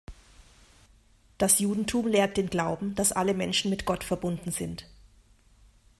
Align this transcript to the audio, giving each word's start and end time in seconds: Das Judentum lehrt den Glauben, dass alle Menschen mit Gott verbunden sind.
Das 1.37 1.59
Judentum 1.59 2.07
lehrt 2.07 2.35
den 2.35 2.49
Glauben, 2.49 2.95
dass 2.95 3.11
alle 3.11 3.35
Menschen 3.35 3.69
mit 3.69 3.85
Gott 3.85 4.03
verbunden 4.03 4.49
sind. 4.49 4.87